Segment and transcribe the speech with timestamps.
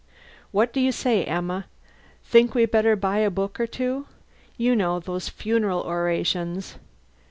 [0.49, 1.67] "What do you say, Emma,
[2.23, 4.07] think we better buy a book or two?
[4.57, 6.79] You know those 'Funeral Orations.'..."